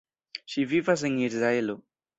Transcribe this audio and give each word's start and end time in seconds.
Ŝi 0.53 0.63
vivas 0.73 1.05
en 1.11 1.21
Izraelo. 1.29 1.79